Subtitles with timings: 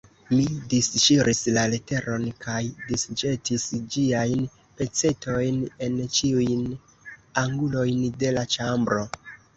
[0.29, 3.65] Mi disŝiris la leteron kaj disĵetis
[3.97, 4.41] ĝiajn
[4.81, 6.65] pecetojn en ĉiujn
[7.45, 9.07] angulojn de la ĉambro.